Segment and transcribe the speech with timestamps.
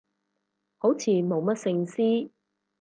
[0.79, 2.31] 好似冇乜聖詩